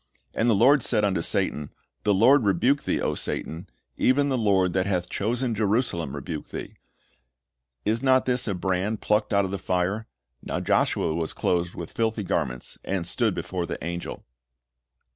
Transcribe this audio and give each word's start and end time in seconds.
And 0.33 0.49
the 0.49 0.55
Lord 0.55 0.81
said 0.81 1.05
unto 1.05 1.21
Satan, 1.21 1.69
The 2.05 2.13
Lord 2.15 2.43
rebuke 2.43 2.85
thee, 2.85 2.99
O 2.99 3.13
Satan; 3.13 3.69
even 3.97 4.29
the 4.29 4.35
Lord 4.39 4.73
that 4.73 4.87
hath 4.87 5.11
chosen 5.11 5.53
Jerusalem 5.53 6.15
rebuke 6.15 6.47
thee: 6.49 6.77
is 7.85 8.01
not 8.01 8.25
this 8.25 8.47
a 8.47 8.55
brand 8.55 9.01
plucked 9.01 9.31
out 9.31 9.45
of 9.45 9.51
the 9.51 9.59
fire? 9.59 10.07
Now 10.41 10.59
Joshua 10.59 11.13
was 11.13 11.33
clothed 11.33 11.75
with 11.75 11.91
filthy 11.91 12.23
garments, 12.23 12.79
and 12.83 13.05
stood 13.05 13.35
before 13.35 13.67
the 13.67 13.77
angel." 13.83 14.25